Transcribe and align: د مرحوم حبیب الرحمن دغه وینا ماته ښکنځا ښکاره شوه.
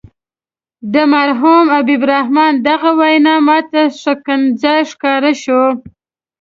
د 0.93 0.95
مرحوم 1.13 1.63
حبیب 1.75 2.01
الرحمن 2.07 2.51
دغه 2.67 2.89
وینا 2.99 3.35
ماته 3.47 3.81
ښکنځا 4.01 4.75
ښکاره 4.89 5.33
شوه. 5.43 5.69